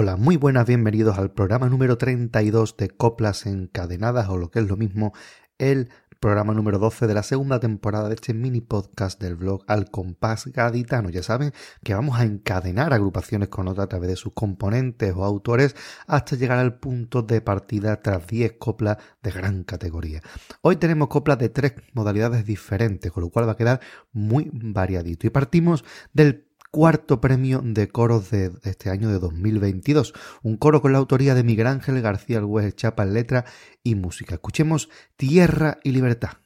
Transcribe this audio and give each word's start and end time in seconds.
Hola, 0.00 0.14
muy 0.14 0.36
buenas, 0.36 0.64
bienvenidos 0.64 1.18
al 1.18 1.32
programa 1.32 1.68
número 1.68 1.98
32 1.98 2.76
de 2.76 2.88
Coplas 2.88 3.46
Encadenadas, 3.46 4.28
o 4.28 4.36
lo 4.36 4.48
que 4.48 4.60
es 4.60 4.68
lo 4.68 4.76
mismo, 4.76 5.12
el 5.58 5.88
programa 6.20 6.54
número 6.54 6.78
12 6.78 7.08
de 7.08 7.14
la 7.14 7.24
segunda 7.24 7.58
temporada 7.58 8.08
de 8.08 8.14
este 8.14 8.32
mini 8.32 8.60
podcast 8.60 9.20
del 9.20 9.34
blog 9.34 9.64
Al 9.66 9.90
Compás 9.90 10.46
Gaditano. 10.46 11.10
Ya 11.10 11.24
saben 11.24 11.52
que 11.82 11.94
vamos 11.94 12.16
a 12.16 12.22
encadenar 12.22 12.92
agrupaciones 12.92 13.48
con 13.48 13.66
otras 13.66 13.86
a 13.86 13.88
través 13.88 14.10
de 14.10 14.14
sus 14.14 14.34
componentes 14.34 15.12
o 15.16 15.24
autores 15.24 15.74
hasta 16.06 16.36
llegar 16.36 16.60
al 16.60 16.78
punto 16.78 17.22
de 17.22 17.40
partida 17.40 18.00
tras 18.00 18.24
10 18.28 18.52
coplas 18.52 18.98
de 19.20 19.32
gran 19.32 19.64
categoría. 19.64 20.22
Hoy 20.62 20.76
tenemos 20.76 21.08
coplas 21.08 21.38
de 21.38 21.48
tres 21.48 21.74
modalidades 21.92 22.44
diferentes, 22.44 23.10
con 23.10 23.24
lo 23.24 23.30
cual 23.30 23.48
va 23.48 23.52
a 23.52 23.56
quedar 23.56 23.80
muy 24.12 24.48
variadito. 24.52 25.26
Y 25.26 25.30
partimos 25.30 25.84
del 26.12 26.47
cuarto 26.70 27.20
premio 27.20 27.60
de 27.64 27.88
coros 27.88 28.30
de 28.30 28.52
este 28.64 28.90
año 28.90 29.08
de 29.10 29.18
2022. 29.18 30.14
Un 30.42 30.56
coro 30.56 30.82
con 30.82 30.92
la 30.92 30.98
autoría 30.98 31.34
de 31.34 31.44
Miguel 31.44 31.66
Ángel 31.66 32.00
García 32.00 32.38
Alhuez 32.38 32.74
Chapa 32.74 33.02
en 33.02 33.14
letra 33.14 33.44
y 33.82 33.94
música. 33.94 34.34
Escuchemos 34.34 34.88
Tierra 35.16 35.78
y 35.82 35.92
Libertad. 35.92 36.38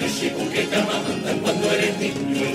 luz 0.00 0.22
y 0.22 0.30
con 0.30 0.48
que 0.50 0.62
te 0.62 0.76
amamantan 0.76 1.38
cuando 1.38 1.70
eres 1.72 1.98
niño. 1.98 2.46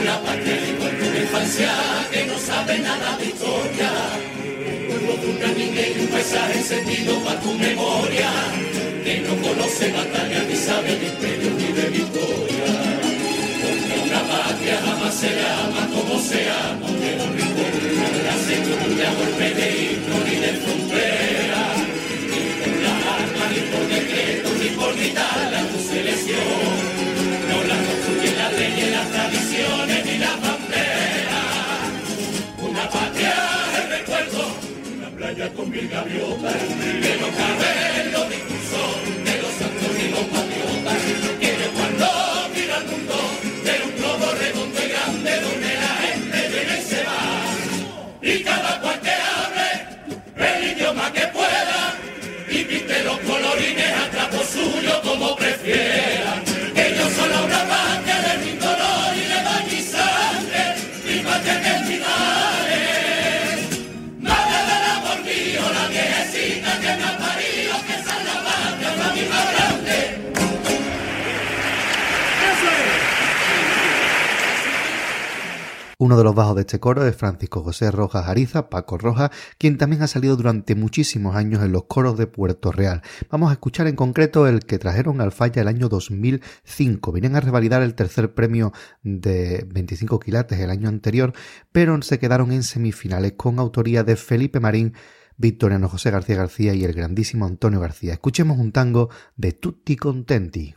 Una 0.00 0.20
patria 0.20 0.56
de 0.56 1.08
una 1.08 1.18
infancia 1.18 1.70
que 2.12 2.26
no 2.26 2.38
sabe 2.38 2.78
nada 2.78 3.16
de 3.18 3.26
historia. 3.26 3.90
Un 4.90 5.20
de 5.20 5.26
una 5.36 5.48
niña 5.54 5.82
y 5.94 6.00
un 6.00 6.06
paisaje 6.08 6.58
encendido 6.58 7.18
para 7.24 7.40
tu 7.40 7.52
memoria 7.54 8.30
que 9.04 9.20
no 9.20 9.36
conoce 9.42 9.92
batalla. 9.92 10.27
mil 35.68 35.88
gaviotas 35.88 36.54
que 36.54 37.16
no. 37.20 37.97
Uno 76.00 76.16
de 76.16 76.22
los 76.22 76.34
bajos 76.36 76.54
de 76.54 76.60
este 76.60 76.78
coro 76.78 77.04
es 77.04 77.16
Francisco 77.16 77.60
José 77.64 77.90
Rojas 77.90 78.28
Ariza, 78.28 78.70
Paco 78.70 78.98
Rojas, 78.98 79.30
quien 79.58 79.78
también 79.78 80.00
ha 80.02 80.06
salido 80.06 80.36
durante 80.36 80.76
muchísimos 80.76 81.34
años 81.34 81.60
en 81.64 81.72
los 81.72 81.86
coros 81.86 82.16
de 82.16 82.28
Puerto 82.28 82.70
Real. 82.70 83.02
Vamos 83.30 83.50
a 83.50 83.54
escuchar 83.54 83.88
en 83.88 83.96
concreto 83.96 84.46
el 84.46 84.60
que 84.60 84.78
trajeron 84.78 85.20
al 85.20 85.32
falla 85.32 85.60
el 85.60 85.66
año 85.66 85.88
2005. 85.88 87.10
Vienen 87.10 87.34
a 87.34 87.40
revalidar 87.40 87.82
el 87.82 87.96
tercer 87.96 88.32
premio 88.32 88.72
de 89.02 89.66
25 89.68 90.20
quilates 90.20 90.60
el 90.60 90.70
año 90.70 90.88
anterior, 90.88 91.32
pero 91.72 92.00
se 92.00 92.20
quedaron 92.20 92.52
en 92.52 92.62
semifinales 92.62 93.32
con 93.32 93.58
autoría 93.58 94.04
de 94.04 94.14
Felipe 94.14 94.60
Marín, 94.60 94.94
Victoriano 95.38 95.88
José 95.88 96.10
García 96.10 96.36
García 96.36 96.74
y 96.74 96.84
el 96.84 96.92
grandísimo 96.92 97.46
Antonio 97.46 97.80
García. 97.80 98.12
Escuchemos 98.12 98.58
un 98.58 98.72
tango 98.72 99.08
de 99.36 99.52
Tutti 99.52 99.96
Contenti. 99.96 100.74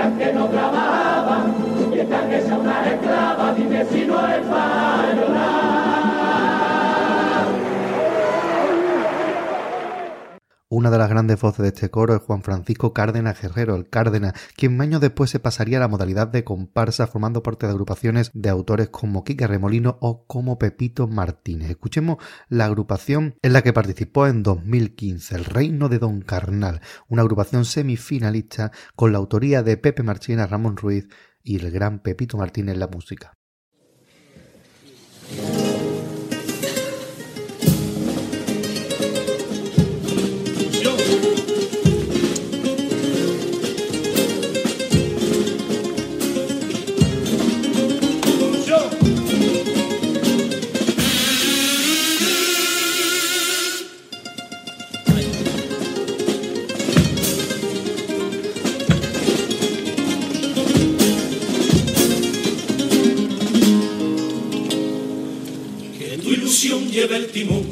Que 0.00 0.32
no 0.32 0.46
trabajaban 0.48 1.54
y 1.92 1.98
están 1.98 2.32
hechas 2.32 2.58
una 2.58 2.86
esclava, 2.86 3.39
Una 10.72 10.88
de 10.92 10.98
las 10.98 11.10
grandes 11.10 11.40
voces 11.40 11.62
de 11.64 11.68
este 11.70 11.90
coro 11.90 12.14
es 12.14 12.22
Juan 12.22 12.44
Francisco 12.44 12.94
Cárdenas 12.94 13.42
Guerrero, 13.42 13.74
el 13.74 13.88
Cárdenas, 13.88 14.34
quien 14.54 14.80
años 14.80 15.00
después 15.00 15.28
se 15.28 15.40
pasaría 15.40 15.78
a 15.78 15.80
la 15.80 15.88
modalidad 15.88 16.28
de 16.28 16.44
comparsa 16.44 17.08
formando 17.08 17.42
parte 17.42 17.66
de 17.66 17.72
agrupaciones 17.72 18.30
de 18.34 18.50
autores 18.50 18.88
como 18.88 19.24
Quique 19.24 19.48
Remolino 19.48 19.98
o 20.00 20.26
como 20.28 20.60
Pepito 20.60 21.08
Martínez. 21.08 21.70
Escuchemos 21.70 22.18
la 22.48 22.66
agrupación 22.66 23.34
en 23.42 23.52
la 23.52 23.62
que 23.62 23.72
participó 23.72 24.28
en 24.28 24.44
2015, 24.44 25.34
El 25.34 25.44
Reino 25.44 25.88
de 25.88 25.98
Don 25.98 26.20
Carnal, 26.20 26.82
una 27.08 27.22
agrupación 27.22 27.64
semifinalista 27.64 28.70
con 28.94 29.10
la 29.10 29.18
autoría 29.18 29.64
de 29.64 29.76
Pepe 29.76 30.04
Marchena, 30.04 30.46
Ramón 30.46 30.76
Ruiz 30.76 31.08
y 31.42 31.56
el 31.56 31.72
gran 31.72 31.98
Pepito 31.98 32.36
Martínez 32.36 32.74
en 32.74 32.80
la 32.80 32.86
música. 32.86 33.39
Lleva 67.00 67.16
el 67.16 67.26
timón 67.28 67.64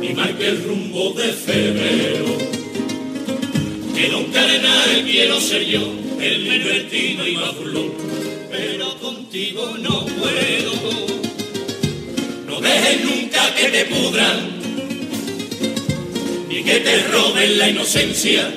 y 0.00 0.14
marque 0.14 0.46
el 0.46 0.64
rumbo 0.64 1.12
de 1.12 1.28
febrero. 1.30 2.24
Que 3.94 4.08
don 4.08 4.24
Cardenal 4.32 5.04
quiero 5.04 5.38
ser 5.38 5.66
yo, 5.66 5.82
el 6.18 6.44
divertido 6.44 7.26
y 7.26 7.36
burlón, 7.36 7.92
pero 8.50 8.98
contigo 9.00 9.76
no 9.80 10.06
puedo. 10.06 10.72
No 12.46 12.60
dejes 12.62 13.04
nunca 13.04 13.54
que 13.54 13.68
te 13.68 13.84
pudran, 13.84 14.38
ni 16.48 16.62
que 16.62 16.80
te 16.80 17.02
roben 17.08 17.58
la 17.58 17.68
inocencia 17.68 18.50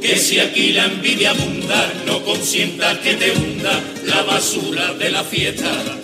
que 0.00 0.16
si 0.16 0.38
aquí 0.38 0.72
la 0.72 0.84
envidia 0.84 1.30
abunda, 1.30 1.92
no 2.06 2.22
consienta 2.22 3.00
que 3.00 3.14
te 3.14 3.32
hunda 3.32 3.82
la 4.04 4.22
basura 4.22 4.94
de 4.94 5.10
la 5.10 5.24
fiesta. 5.24 5.95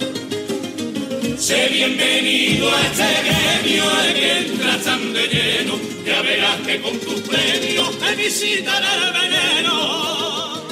Sé 1.42 1.68
bienvenido 1.70 2.70
a 2.72 2.80
este 2.82 3.02
gremio 3.24 3.82
en 4.04 4.14
que 4.14 4.38
entras 4.38 4.84
tan 4.84 5.12
de 5.12 5.26
lleno, 5.26 5.74
ya 6.06 6.22
verás 6.22 6.60
que 6.60 6.80
con 6.80 6.96
tus 7.00 7.20
premios 7.22 7.98
te 7.98 8.14
visitará 8.14 8.94
el 8.94 9.12
veneno. 9.12 10.62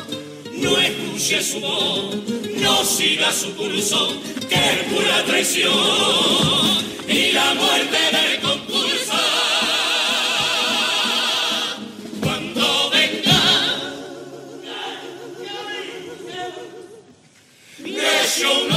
No 0.53 0.79
escuches 0.79 1.51
su 1.51 1.61
voz, 1.61 2.15
no 2.55 2.85
sigas 2.85 3.35
su 3.35 3.57
curso, 3.57 4.15
que 4.49 4.55
es 4.55 4.85
pura 4.95 5.25
traición 5.25 5.73
y 7.09 7.33
la 7.33 7.53
muerte 7.55 7.99
del 8.13 8.41
concurso. 8.41 8.81
un 18.43 18.47
hombre 18.53 18.70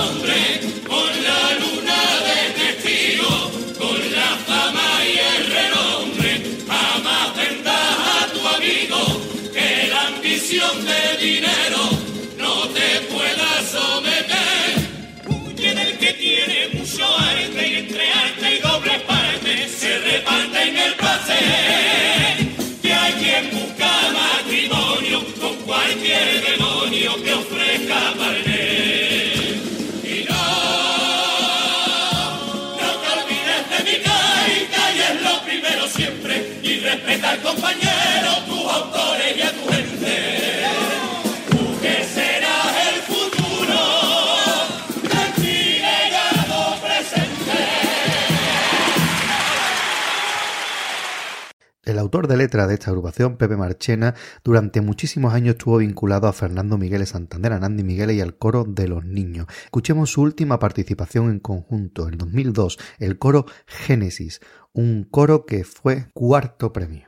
Que 22.82 22.94
hay 22.94 23.14
quien 23.14 23.52
busca 23.52 23.90
matrimonio 24.14 25.26
con 25.40 25.56
cualquier 25.66 26.44
demonio 26.46 27.24
que 27.24 27.34
ofrezca 27.34 28.14
parné. 28.18 28.84
respeta 36.84 37.30
al 37.32 37.42
compañero, 37.42 38.32
tus 38.46 38.72
autores 38.72 39.38
y 39.38 39.42
a 39.42 39.52
tu 39.52 39.83
autor 52.14 52.28
de 52.28 52.38
letra 52.38 52.68
de 52.68 52.76
esta 52.76 52.92
agrupación, 52.92 53.38
Pepe 53.38 53.58
Marchena, 53.58 54.14
durante 54.44 54.82
muchísimos 54.82 55.34
años 55.34 55.56
estuvo 55.56 55.78
vinculado 55.78 56.28
a 56.28 56.34
Fernando 56.34 56.78
Miguel 56.78 57.08
Santander, 57.08 57.54
a 57.54 57.60
Nandi 57.60 57.84
Miguel 57.84 58.12
y 58.12 58.22
al 58.22 58.38
coro 58.38 58.66
de 58.66 58.88
los 58.88 59.04
niños. 59.04 59.48
Escuchemos 59.64 60.12
su 60.12 60.22
última 60.22 60.60
participación 60.60 61.32
en 61.32 61.40
conjunto, 61.40 62.08
en 62.08 62.20
2002, 62.20 62.78
el 63.00 63.18
coro 63.18 63.48
Génesis, 63.66 64.42
un 64.74 65.06
coro 65.10 65.48
que 65.48 65.64
fue 65.64 66.06
cuarto 66.14 66.72
premio. 66.72 67.08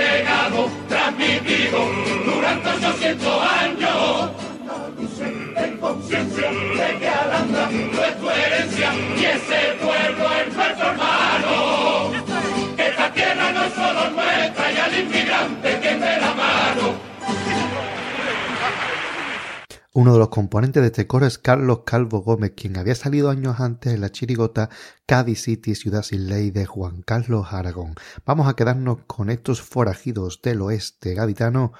Uno 19.93 20.13
de 20.13 20.19
los 20.19 20.29
componentes 20.29 20.81
de 20.81 20.87
este 20.87 21.07
coro 21.07 21.25
es 21.25 21.37
Carlos 21.37 21.81
Calvo 21.85 22.21
Gómez, 22.21 22.53
quien 22.55 22.77
había 22.77 22.95
salido 22.95 23.29
años 23.29 23.59
antes 23.59 23.93
en 23.93 24.01
la 24.01 24.11
chirigota 24.11 24.69
Cádiz 25.05 25.43
City, 25.43 25.75
Ciudad 25.75 26.01
sin 26.01 26.27
Ley 26.27 26.51
de 26.51 26.65
Juan 26.65 27.01
Carlos 27.03 27.47
Aragón. 27.51 27.95
Vamos 28.25 28.47
a 28.47 28.55
quedarnos 28.55 28.99
con 29.07 29.29
estos 29.29 29.61
forajidos 29.61 30.41
del 30.41 30.61
oeste 30.61 31.13
gaditano 31.13 31.71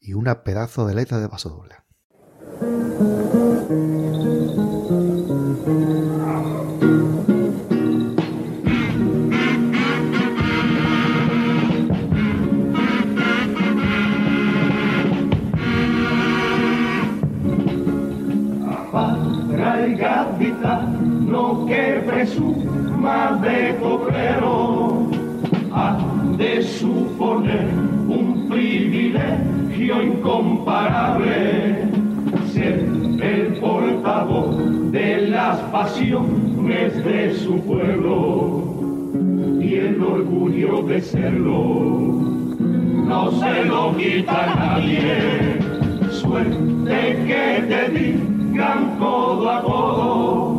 y 0.00 0.14
una 0.14 0.44
pedazo 0.44 0.86
de 0.86 0.94
letra 0.94 1.18
de 1.18 1.28
paso 1.28 1.50
doble. 1.50 3.31
De 23.92 23.98
cobrero 23.98 25.06
ha 25.72 25.98
de 26.36 26.62
suponer 26.62 27.66
un 28.08 28.48
privilegio 28.48 30.02
incomparable 30.02 31.88
ser 32.52 32.86
el 33.22 33.54
portavoz 33.60 34.92
de 34.92 35.28
las 35.28 35.58
pasiones 35.70 37.04
de 37.04 37.34
su 37.34 37.60
pueblo 37.60 38.62
y 39.60 39.74
el 39.74 40.02
orgullo 40.02 40.82
de 40.82 41.00
serlo. 41.00 41.62
No 43.06 43.30
se 43.32 43.64
lo 43.64 43.96
quita 43.96 44.54
nadie 44.56 45.58
suerte 46.10 47.24
que 47.26 47.64
te 47.68 47.88
digan 47.98 48.96
codo 48.98 49.50
a 49.50 49.62
codo 49.62 50.51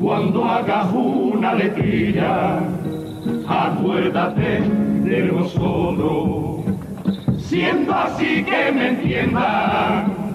cuando 0.00 0.44
hagas 0.44 0.92
una 0.92 1.54
letrilla 1.54 2.60
acuérdate 3.48 4.60
de 5.04 5.22
nosotros 5.32 6.48
siendo 7.38 7.94
así 7.94 8.44
que 8.44 8.72
me 8.72 8.88
entiendan 8.88 10.28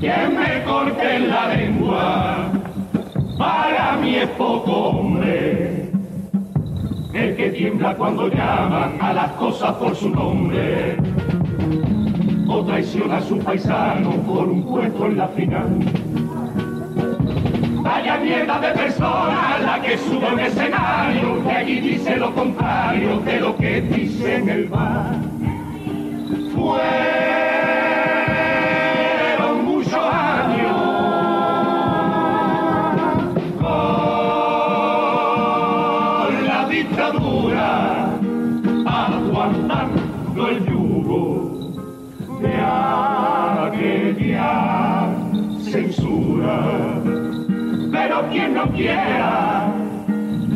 que 0.00 0.12
me 0.28 0.62
corten 0.64 1.28
la 1.28 1.54
lengua. 1.54 2.50
Para 3.38 3.96
mí 3.96 4.16
es 4.16 4.28
poco 4.30 4.72
hombre 4.72 5.90
el 7.12 7.36
que 7.36 7.50
tiembla 7.50 7.94
cuando 7.96 8.28
llaman 8.28 8.96
a 9.00 9.12
las 9.12 9.32
cosas 9.32 9.72
por 9.76 9.94
su 9.94 10.10
nombre. 10.10 10.96
O 12.48 12.64
traiciona 12.64 13.18
a 13.18 13.22
su 13.22 13.38
paisano 13.38 14.10
por 14.22 14.48
un 14.48 14.62
puesto 14.64 15.06
en 15.06 15.16
la 15.16 15.28
final. 15.28 15.78
Mierda 18.30 18.60
de 18.60 18.70
persona 18.74 19.58
la 19.58 19.82
que 19.82 19.98
sube 19.98 20.24
al 20.24 20.38
escenario, 20.38 21.42
que 21.42 21.50
allí 21.50 21.80
dice 21.80 22.14
lo 22.14 22.32
contrario 22.32 23.18
de 23.24 23.40
lo 23.40 23.56
que 23.56 23.80
dice 23.80 24.36
en 24.36 24.48
el 24.48 24.64
bar. 24.66 25.16
Fueron 26.54 27.59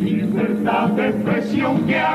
libertad 0.01 0.89
de 0.89 1.09
expresión 1.09 1.85
que 1.85 1.99
haga 1.99 2.14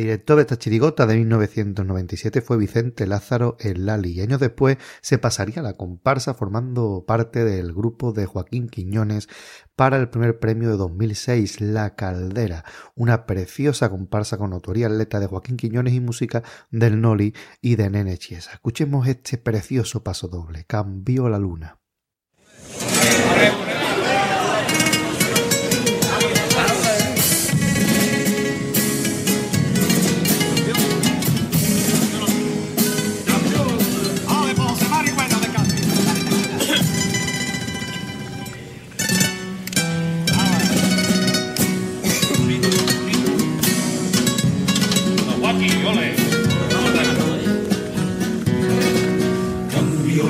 Director 0.00 0.36
de 0.36 0.42
esta 0.42 0.58
chirigota 0.58 1.06
de 1.06 1.16
1997 1.16 2.40
fue 2.40 2.56
Vicente 2.56 3.06
Lázaro 3.06 3.58
El 3.60 3.84
Lali 3.84 4.12
y 4.12 4.22
años 4.22 4.40
después 4.40 4.78
se 5.02 5.18
pasaría 5.18 5.60
a 5.60 5.62
la 5.62 5.74
comparsa 5.74 6.32
formando 6.32 7.04
parte 7.06 7.44
del 7.44 7.74
grupo 7.74 8.12
de 8.12 8.24
Joaquín 8.24 8.70
Quiñones 8.70 9.28
para 9.76 9.98
el 9.98 10.08
primer 10.08 10.38
premio 10.38 10.70
de 10.70 10.78
2006, 10.78 11.60
La 11.60 11.96
Caldera, 11.96 12.64
una 12.94 13.26
preciosa 13.26 13.90
comparsa 13.90 14.38
con 14.38 14.54
autoría 14.54 14.86
en 14.86 14.96
letra 14.96 15.20
de 15.20 15.26
Joaquín 15.26 15.58
Quiñones 15.58 15.92
y 15.92 16.00
música 16.00 16.42
del 16.70 17.02
Noli 17.02 17.34
y 17.60 17.76
de 17.76 17.90
Nene 17.90 18.16
Chiesa. 18.16 18.52
Escuchemos 18.54 19.06
este 19.06 19.36
precioso 19.36 20.02
paso 20.02 20.28
doble, 20.28 20.64
Cambió 20.66 21.28
la 21.28 21.38
luna. 21.38 21.78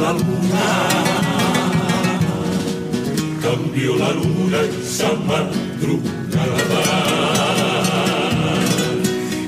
La 0.01 0.13
luna, 0.13 0.67
cambió 3.43 3.97
la 3.97 4.11
luna 4.13 4.59
esa 4.83 5.13
madrugada. 5.13 6.83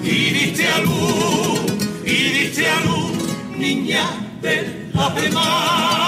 Y 0.02 0.30
diste 0.36 0.68
a 0.68 0.78
luz, 0.80 1.60
y 2.04 2.16
diste 2.36 2.68
a 2.68 2.80
luz, 2.80 3.12
niña 3.56 4.04
del 4.42 4.90
además. 4.94 6.01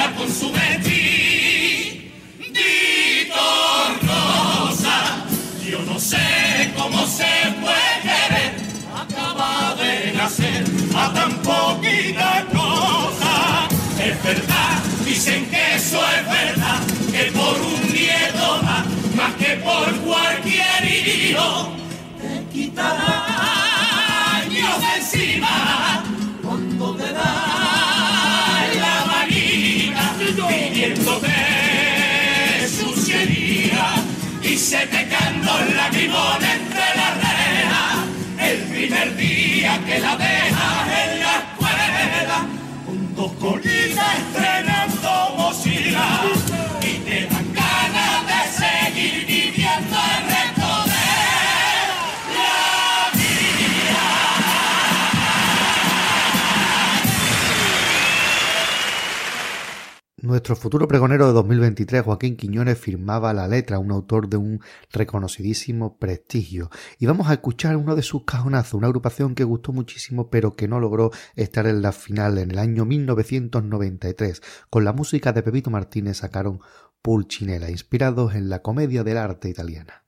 Mira 0.00 0.16
con 0.16 0.32
su 0.32 0.50
vestidito 0.52 1.00
rosa. 4.02 5.26
Yo 5.68 5.80
no 5.82 5.98
sé 5.98 6.72
cómo 6.76 7.06
se 7.06 7.26
puede 7.60 8.00
querer, 8.02 8.52
acaba 8.94 9.74
de 9.76 10.12
nacer 10.12 10.64
a 10.96 11.12
tan 11.12 11.32
poquita 11.38 12.46
cosa. 12.52 13.68
Es 14.02 14.22
verdad, 14.22 14.82
dicen 15.04 15.46
que 15.50 15.74
eso 15.76 16.00
es 16.16 16.26
verdad, 16.26 16.80
que 17.12 17.30
por 17.32 17.60
un 17.60 17.92
nieto 17.92 18.62
más, 18.62 18.86
más 19.14 19.34
que 19.34 19.56
por 19.56 19.94
cualquier 20.00 20.84
hijo, 20.84 21.72
te 22.20 22.44
quitará 22.52 23.24
años 24.42 24.80
de 24.80 24.96
encima 24.96 26.02
cuando 26.42 26.96
te 26.96 27.12
da 27.12 27.49
pidiéndote 30.80 31.28
suciería 32.68 33.94
y 34.42 34.56
se 34.56 34.86
te 34.86 35.08
los 35.44 35.74
lagrimones 35.74 36.54
entre 36.54 36.96
las 36.96 37.16
rejas 37.18 37.96
el 38.38 38.58
primer 38.62 39.16
día 39.16 39.78
que 39.86 39.98
la 39.98 40.16
dejas 40.16 40.88
en 41.04 41.20
la 41.20 41.34
escuela 41.38 42.46
con 42.86 43.14
dos 43.14 43.32
colitas 43.32 44.18
estrenando 44.18 45.34
mochila 45.36 46.39
Nuestro 60.40 60.56
futuro 60.56 60.88
pregonero 60.88 61.26
de 61.26 61.34
2023, 61.34 62.02
Joaquín 62.02 62.34
Quiñones, 62.34 62.78
firmaba 62.78 63.34
la 63.34 63.46
letra, 63.46 63.78
un 63.78 63.90
autor 63.90 64.26
de 64.26 64.38
un 64.38 64.62
reconocidísimo 64.90 65.98
prestigio. 65.98 66.70
Y 66.98 67.04
vamos 67.04 67.28
a 67.28 67.34
escuchar 67.34 67.76
uno 67.76 67.94
de 67.94 68.00
sus 68.00 68.24
cajonazos, 68.24 68.72
una 68.72 68.86
agrupación 68.86 69.34
que 69.34 69.44
gustó 69.44 69.74
muchísimo 69.74 70.30
pero 70.30 70.56
que 70.56 70.66
no 70.66 70.80
logró 70.80 71.10
estar 71.36 71.66
en 71.66 71.82
la 71.82 71.92
final 71.92 72.38
en 72.38 72.52
el 72.52 72.58
año 72.58 72.86
1993. 72.86 74.40
Con 74.70 74.84
la 74.84 74.94
música 74.94 75.34
de 75.34 75.42
Pepito 75.42 75.68
Martínez 75.68 76.16
sacaron 76.16 76.60
Pulcinella, 77.02 77.68
inspirados 77.68 78.34
en 78.34 78.48
la 78.48 78.62
comedia 78.62 79.04
del 79.04 79.18
arte 79.18 79.50
italiana. 79.50 80.04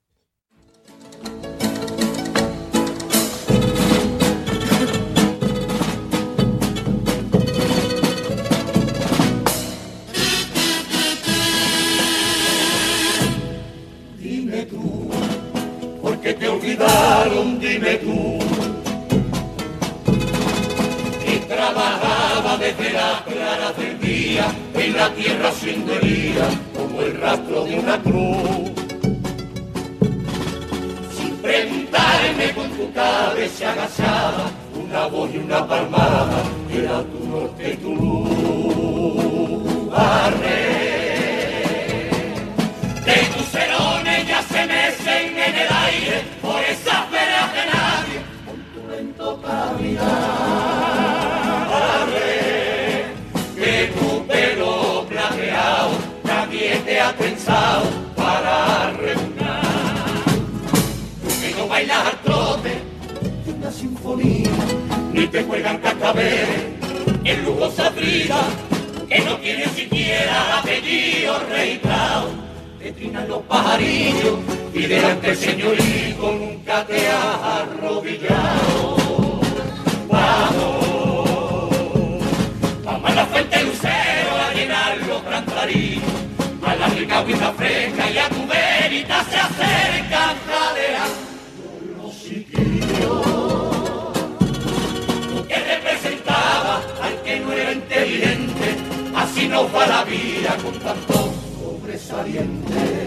Olvidaron, 16.73 17.59
dime 17.61 17.95
tú. 17.97 18.38
Y 21.26 21.37
trabajaba 21.47 22.57
desde 22.59 22.93
la 22.93 23.25
clara 23.25 23.73
del 23.73 24.00
día 24.00 24.47
en 24.75 24.97
la 24.97 25.12
tierra 25.14 25.49
haciendo 25.49 25.93
herida 25.95 26.49
como 26.76 27.00
el 27.02 27.21
rastro 27.21 27.64
de 27.64 27.79
una 27.79 28.02
cruz. 28.02 28.71
Sin 31.17 31.37
preguntarme 31.37 32.52
con 32.55 32.71
tu 32.71 32.93
cabeza 32.93 33.73
agachada, 33.73 34.50
una 34.75 35.07
voz 35.07 35.31
y 35.35 35.38
una 35.38 35.67
palmada, 35.67 36.43
era 36.73 37.02
tu 37.02 37.29
norte 37.29 37.73
y 37.73 37.76
tu 37.76 37.95
luz. 37.95 38.43
Nadie 57.02 57.14
te 57.16 57.25
ha 57.25 57.28
pensado 57.28 57.85
para 58.16 58.90
reunir. 58.92 59.32
No 61.59 61.68
bailas 61.68 62.06
al 62.06 62.21
trote 62.21 62.82
de 63.44 63.52
una 63.52 63.71
sinfonía, 63.71 64.50
ni 65.12 65.26
te 65.26 65.42
juegan 65.44 65.78
cascabeles 65.78 66.49
en 67.25 67.44
lujosa 67.44 67.90
brida, 67.90 68.40
que 69.09 69.21
no 69.21 69.37
tiene 69.37 69.66
siquiera 69.66 70.59
apellido 70.59 71.38
registrado 71.50 72.52
te 72.82 72.92
trinan 72.92 73.28
los 73.28 73.42
pajarillos 73.42 74.38
y 74.75 74.87
delante 74.87 75.30
el 75.30 75.37
señorito 75.37 76.32
nunca 76.32 76.85
te 76.85 77.06
has 77.06 77.37
arrodillado. 77.61 78.97
Vamos, 80.09 81.28
vamos 82.85 83.11
a 83.11 83.14
la 83.14 83.26
fuente 83.26 83.62
lucero 83.62 84.37
a 84.37 84.52
llenar 84.52 84.99
los 85.06 85.23
cantarinos, 85.23 86.01
a 87.02 87.14
la 87.14 87.18
rica 87.18 87.18
agüita 87.18 87.52
fresca 87.52 88.11
y 88.11 88.18
a 88.18 88.28
tu 88.28 88.47
verita 88.47 89.25
se 89.25 89.37
acerca 89.37 90.35
jadeando 90.47 92.02
los 92.02 92.23
chiquillos. 92.23 93.26
Que 95.49 95.56
representaba 95.56 96.82
al 97.02 97.23
que 97.23 97.41
no 97.41 97.52
era 97.52 97.73
inteligente, 97.73 98.76
así 99.17 99.49
nos 99.49 99.75
va 99.75 99.86
la 99.86 100.04
vida 100.04 100.56
con 100.62 100.78
tanto 100.78 101.34
sobresaliente. 101.58 103.04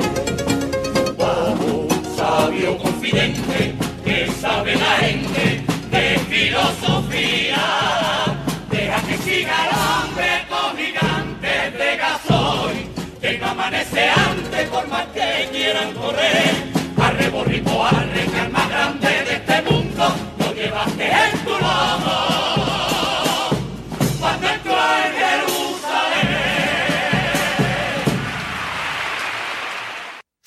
Vamos, 1.18 1.94
sabio 2.18 2.78
confidente, 2.78 3.76
que 4.04 4.32
sabe 4.42 4.76
la 4.76 4.98
gente 4.98 5.64
de 5.92 6.20
filosofía. 6.30 7.64
Deja 8.70 9.02
que 9.02 9.18
siga 9.20 9.68
el 9.70 9.95
amanece 13.66 14.10
antes 14.10 14.70
por 14.70 14.88
más 14.90 15.06
que 15.08 15.50
quieran 15.52 15.92
correr. 15.94 16.54
Arre 17.02 17.30
borrico, 17.30 17.84
arre, 17.84 18.26
que 18.26 18.50
más 18.50 18.70
grande 18.70 19.08
de 19.08 19.45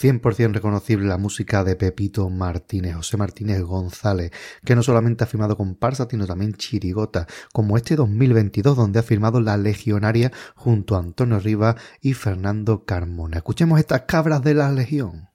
100% 0.01 0.53
reconocible 0.53 1.07
la 1.07 1.19
música 1.19 1.65
de 1.65 1.75
Pepito 1.77 2.31
Martínez, 2.31 2.95
José 2.95 3.17
Martínez 3.17 3.63
González, 3.63 4.31
que 4.65 4.77
no 4.77 4.83
solamente 4.83 5.25
ha 5.25 5.27
firmado 5.27 5.57
comparsa, 5.57 6.07
sino 6.09 6.27
también 6.27 6.55
chirigota, 6.55 7.27
como 7.53 7.77
este 7.77 7.97
2022 7.97 8.77
donde 8.77 9.01
ha 9.01 9.03
firmado 9.03 9.41
La 9.41 9.57
Legionaria 9.57 10.33
junto 10.55 10.95
a 10.95 11.01
Antonio 11.01 11.41
Rivas 11.41 11.77
y 12.01 12.15
Fernando 12.15 12.85
Carmona. 12.85 13.39
Escuchemos 13.39 13.81
estas 13.81 14.03
cabras 14.03 14.43
de 14.43 14.55
la 14.55 14.71
Legión. 14.71 15.29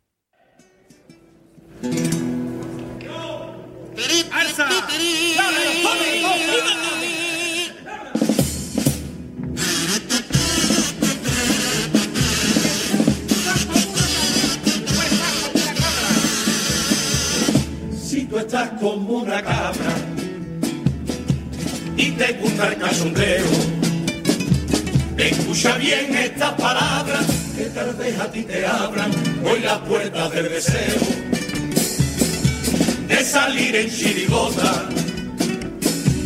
Como 18.83 19.19
una 19.19 19.41
cabra. 19.41 19.95
Y 21.95 22.11
te 22.11 22.33
gusta 22.33 22.67
el 22.67 22.77
cachondeo, 22.77 23.45
escucha 25.17 25.77
bien 25.77 26.13
estas 26.15 26.51
palabras 26.53 27.25
que 27.55 27.65
tal 27.65 27.93
vez 27.93 28.19
a 28.19 28.29
ti 28.29 28.43
te 28.43 28.65
abran 28.65 29.09
hoy 29.45 29.61
las 29.61 29.79
puertas 29.79 30.31
del 30.31 30.49
deseo. 30.49 30.99
De 33.07 33.23
salir 33.23 33.73
en 33.75 33.89
chirigota 33.89 34.89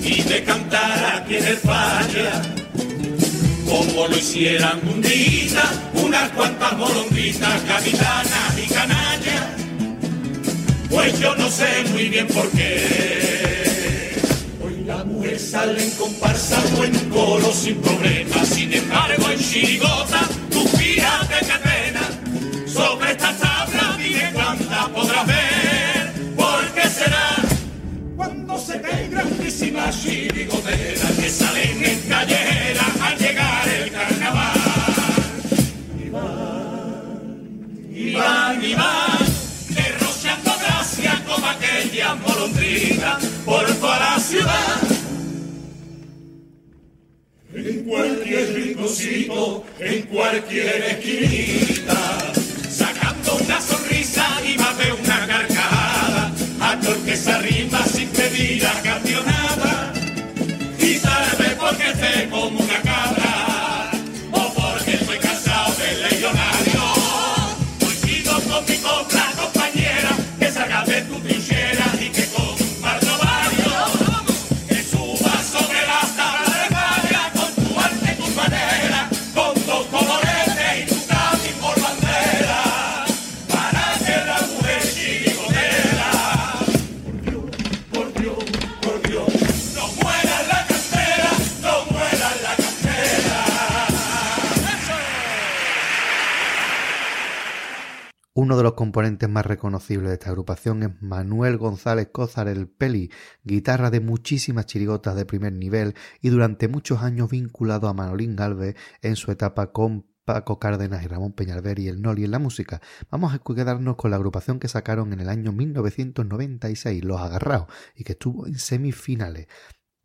y 0.03 0.23
de 0.23 0.43
cantar 0.43 1.21
aquí 1.21 1.35
en 1.35 1.45
el 1.45 1.57
falla 1.57 2.41
como 3.69 4.07
lo 4.07 4.17
hicieran 4.17 4.79
un 4.87 5.01
día 5.01 5.63
unas 5.93 6.29
cuantas 6.29 6.77
molondritas 6.77 7.61
capitanas 7.63 8.57
y 8.57 8.73
canallas 8.73 8.96
pues 10.89 11.19
yo 11.19 11.35
no 11.35 11.49
sé 11.49 11.67
muy 11.91 12.09
bien 12.09 12.27
por 12.27 12.49
qué. 12.51 14.15
Hoy 14.63 14.83
la 14.85 15.03
mujer 15.03 15.39
sale 15.39 15.83
en 15.83 15.91
comparsa 15.91 16.61
o 16.79 16.83
en 16.83 17.09
coro 17.09 17.51
sin 17.53 17.81
problema. 17.81 18.45
Sin 18.45 18.73
embargo, 18.73 19.29
en 19.29 19.39
chirigota, 19.39 20.21
tú 20.51 20.65
fíjate 20.77 21.45
que 21.45 21.69
pena. 21.69 22.67
Sobre 22.67 23.11
esta 23.11 23.35
tabla, 23.37 23.97
dime 23.97 24.31
cuántas 24.33 24.89
podrás 24.89 25.27
ver. 25.27 26.13
¿Por 26.35 26.73
qué 26.73 26.89
será? 26.89 27.35
Cuando 28.15 28.57
se 28.59 28.81
cae 28.81 29.07
grandísima 29.09 29.89
chirigotera 29.89 30.56
por 43.47 43.65
toda 43.79 43.97
la 43.97 44.19
ciudad. 44.19 44.77
En 47.53 47.83
cualquier 47.85 48.53
rinconcito, 48.53 49.63
en 49.79 50.01
cualquier 50.07 50.83
esquinita, 50.83 52.33
sacando 52.69 53.37
una 53.37 53.61
sonrisa 53.61 54.27
y 54.45 54.57
más 54.57 54.77
de 54.77 54.91
una 54.91 55.27
carcajada, 55.27 56.33
actor 56.59 56.97
que 57.05 57.15
se 57.15 57.31
arrima 57.31 57.85
sin 57.85 58.09
pedir 58.09 58.67
a 58.67 58.81
campeonada, 58.81 59.93
y 60.77 60.99
tal 60.99 61.37
vez 61.39 61.53
porque 61.57 61.89
esté 61.91 62.29
como 62.29 62.59
una 62.59 62.81
cabra, 62.81 63.91
o 64.33 64.53
porque 64.53 64.91
estoy 64.95 65.19
cansado 65.19 65.73
del 65.75 66.01
legionario. 66.03 66.83
Coincido 67.79 68.33
con 68.41 68.65
mi 68.65 68.77
compra, 68.77 69.26
componentes 98.77 99.27
más 99.27 99.43
reconocibles 99.43 100.07
de 100.07 100.13
esta 100.13 100.29
agrupación 100.29 100.83
es 100.83 101.01
Manuel 101.01 101.57
González 101.57 102.09
Cózar 102.11 102.47
el 102.47 102.67
Peli, 102.69 103.11
guitarra 103.43 103.89
de 103.89 104.01
muchísimas 104.01 104.67
chirigotas 104.67 105.15
de 105.15 105.25
primer 105.25 105.51
nivel 105.51 105.95
y 106.21 106.29
durante 106.29 106.67
muchos 106.67 107.01
años 107.01 107.31
vinculado 107.31 107.87
a 107.87 107.95
Manolín 107.95 108.35
Galvez 108.35 108.75
en 109.01 109.15
su 109.15 109.31
etapa 109.31 109.71
con 109.71 110.05
Paco 110.25 110.59
Cárdenas 110.59 111.03
y 111.03 111.07
Ramón 111.07 111.33
Peñalver 111.33 111.79
y 111.79 111.87
el 111.87 112.03
Noli 112.03 112.25
en 112.25 112.31
la 112.31 112.37
música. 112.37 112.79
Vamos 113.09 113.33
a 113.33 113.39
quedarnos 113.39 113.95
con 113.95 114.11
la 114.11 114.17
agrupación 114.17 114.59
que 114.59 114.67
sacaron 114.67 115.11
en 115.11 115.21
el 115.21 115.29
año 115.29 115.51
1996, 115.51 117.03
Los 117.03 117.19
Agarrados, 117.19 117.65
y 117.95 118.03
que 118.03 118.11
estuvo 118.11 118.45
en 118.45 118.59
semifinales. 118.59 119.47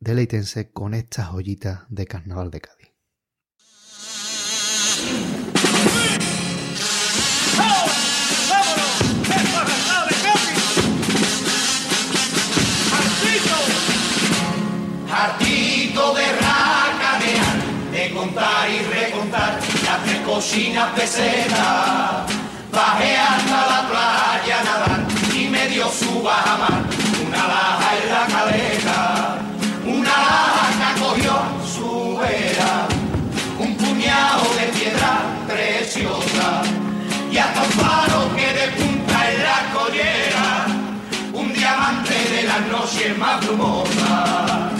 Deleítense 0.01 0.73
con 0.73 0.95
estas 0.95 1.29
joyitas 1.29 1.83
de 1.91 2.07
Carnaval 2.07 2.51
de 2.51 2.61
Cádiz. 2.63 2.93
Las 20.33 20.45
tres 20.45 20.63
cocinas 20.63 20.91
pesetas. 20.95 22.27
Bajé 22.73 23.17
hasta 23.17 23.67
la 23.67 23.89
playa 23.89 24.61
a 24.61 24.65
nadar 24.65 25.07
y 25.35 25.49
me 25.49 25.69
dio 25.69 25.89
su 25.91 26.23
bajamar, 26.23 26.85
una 27.27 27.39
laja 27.39 27.91
en 28.03 28.11
la 28.11 28.27
caleta, 28.27 29.39
una 29.85 30.11
laja 30.11 30.95
que 30.95 31.01
cogió 31.01 31.35
su 31.67 32.17
vera, 32.17 32.89
un 33.59 33.77
puñado 33.77 34.43
de 34.59 34.79
piedra 34.79 35.21
preciosa 35.47 36.63
y 37.31 37.37
hasta 37.37 37.63
un 37.63 37.71
palo 37.73 38.37
que 38.37 38.53
de 38.55 38.69
punta 38.79 39.33
en 39.33 39.43
la 39.43 39.73
collera, 39.75 40.67
un 41.35 41.53
diamante 41.53 42.15
de 42.31 42.43
la 42.45 42.59
noche 42.61 43.15
más 43.19 43.45
brumosa. 43.45 44.72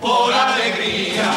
Por 0.00 0.32
alegría. 0.32 1.32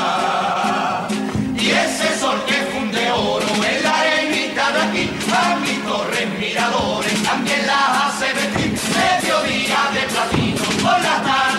Y 1.57 1.69
ese 1.69 2.17
sol 2.19 2.41
que 2.47 2.55
funde 2.71 3.11
oro 3.11 3.45
en 3.45 3.83
la 3.83 3.99
arenita 3.99 4.71
de 4.71 4.81
aquí, 4.81 5.09
a 5.31 5.55
mis 5.57 5.83
torres 5.85 6.27
miradores, 6.39 7.23
también 7.23 7.65
las 7.67 7.89
hace 8.05 8.33
vestir. 8.33 8.79
Mediodía 8.95 9.81
de 9.93 10.01
platino, 10.13 10.63
por 10.81 10.99
la 11.01 11.21
tarde 11.23 11.58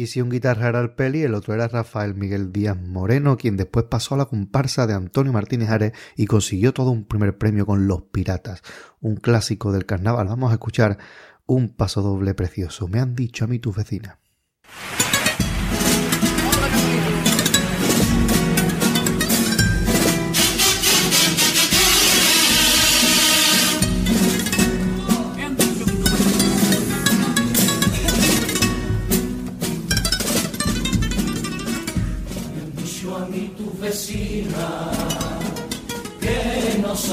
Y 0.00 0.06
si 0.06 0.22
un 0.22 0.30
guitarra 0.30 0.70
era 0.70 0.80
el 0.80 0.92
Peli, 0.92 1.24
el 1.24 1.34
otro 1.34 1.52
era 1.52 1.68
Rafael 1.68 2.14
Miguel 2.14 2.52
Díaz 2.52 2.74
Moreno, 2.74 3.36
quien 3.36 3.58
después 3.58 3.84
pasó 3.84 4.14
a 4.14 4.16
la 4.16 4.24
comparsa 4.24 4.86
de 4.86 4.94
Antonio 4.94 5.30
Martínez 5.30 5.68
Ares 5.68 5.92
y 6.16 6.24
consiguió 6.24 6.72
todo 6.72 6.90
un 6.90 7.04
primer 7.04 7.36
premio 7.36 7.66
con 7.66 7.86
Los 7.86 8.04
Piratas, 8.04 8.62
un 9.02 9.16
clásico 9.16 9.72
del 9.72 9.84
carnaval. 9.84 10.28
Vamos 10.28 10.52
a 10.52 10.54
escuchar 10.54 10.96
un 11.44 11.68
paso 11.68 12.00
doble 12.00 12.32
precioso. 12.32 12.88
Me 12.88 12.98
han 12.98 13.14
dicho 13.14 13.44
a 13.44 13.48
mí 13.48 13.58
tus 13.58 13.76
vecinas. 13.76 14.19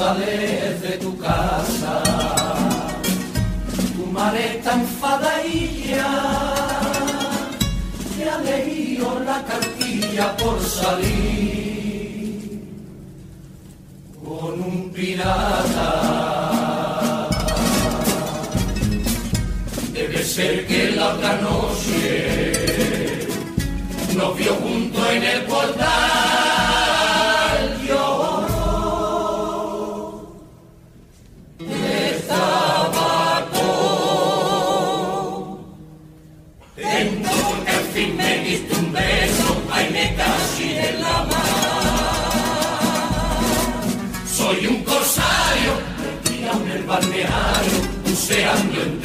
Sales 0.08 0.80
de 0.80 0.92
tu 1.04 1.18
casa. 1.18 2.02
Tu 3.94 4.04
está 4.52 4.72
enfadadilla, 4.74 6.08
que 8.14 8.22
ha 8.30 8.38
leído 8.38 9.20
la 9.30 9.38
cartilla 9.50 10.26
por 10.36 10.56
salir 10.60 11.98
con 14.24 14.52
un 14.70 14.90
pirata. 14.94 15.90
Debe 19.92 20.20
ser 20.24 20.66
que 20.68 20.90
la 20.92 21.06
otra 21.14 21.32
noche 21.48 22.06
nos 24.16 24.36
vio 24.38 24.54
junto 24.54 25.10
en 25.10 25.22
el 25.22 25.40
portal. 25.42 26.27
Buceando 48.28 48.82
entre 48.82 48.97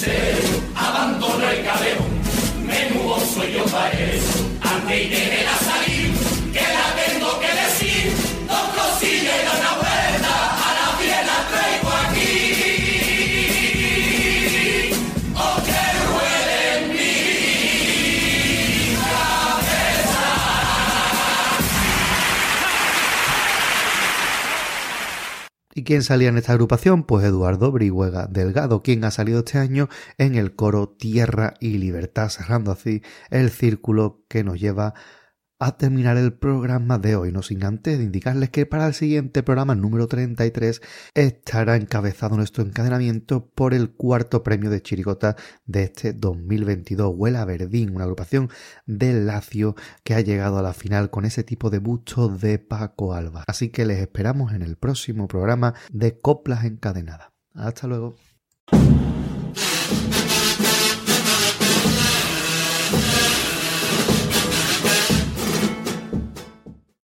serio, 0.00 0.62
abandono 0.74 1.50
el 1.50 1.62
galeón, 1.62 2.08
menudo 2.66 3.20
soy 3.20 3.52
yo 3.52 3.64
para 3.66 3.92
eso, 3.92 4.48
ande 4.62 5.02
y 5.02 5.08
déjela 5.10 5.52
salir, 5.58 5.59
¿Y 25.72 25.84
quién 25.84 26.02
salía 26.02 26.28
en 26.30 26.36
esta 26.36 26.52
agrupación? 26.52 27.04
Pues 27.04 27.24
Eduardo 27.24 27.70
Brihuega 27.70 28.26
Delgado, 28.26 28.82
quien 28.82 29.04
ha 29.04 29.12
salido 29.12 29.40
este 29.40 29.58
año 29.58 29.88
en 30.18 30.34
el 30.34 30.56
coro 30.56 30.88
Tierra 30.88 31.54
y 31.60 31.78
Libertad, 31.78 32.28
cerrando 32.28 32.72
así 32.72 33.02
el 33.30 33.50
círculo 33.50 34.24
que 34.28 34.42
nos 34.42 34.58
lleva 34.58 34.94
terminar 35.76 36.16
el 36.16 36.32
programa 36.32 36.98
de 36.98 37.16
hoy, 37.16 37.32
no 37.32 37.42
sin 37.42 37.64
antes 37.64 37.98
de 37.98 38.04
indicarles 38.04 38.48
que 38.48 38.64
para 38.64 38.86
el 38.86 38.94
siguiente 38.94 39.42
programa 39.42 39.74
número 39.74 40.06
33 40.06 40.80
estará 41.14 41.76
encabezado 41.76 42.36
nuestro 42.36 42.64
encadenamiento 42.64 43.46
por 43.46 43.74
el 43.74 43.90
cuarto 43.90 44.42
premio 44.42 44.70
de 44.70 44.80
Chirigota 44.80 45.36
de 45.66 45.82
este 45.82 46.14
2022, 46.14 47.12
Huela 47.14 47.44
Verdín, 47.44 47.94
una 47.94 48.04
agrupación 48.04 48.48
del 48.86 49.26
Lacio 49.26 49.76
que 50.02 50.14
ha 50.14 50.20
llegado 50.20 50.58
a 50.58 50.62
la 50.62 50.72
final 50.72 51.10
con 51.10 51.26
ese 51.26 51.44
tipo 51.44 51.68
de 51.68 51.78
busto 51.78 52.28
de 52.28 52.58
Paco 52.58 53.12
Alba. 53.12 53.44
Así 53.46 53.68
que 53.68 53.84
les 53.84 53.98
esperamos 53.98 54.52
en 54.52 54.62
el 54.62 54.76
próximo 54.76 55.28
programa 55.28 55.74
de 55.92 56.18
Coplas 56.18 56.64
Encadenadas. 56.64 57.28
Hasta 57.54 57.86
luego. 57.86 58.16